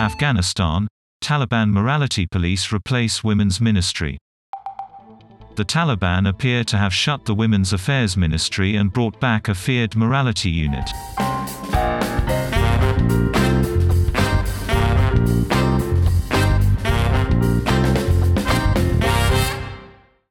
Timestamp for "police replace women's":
2.26-3.60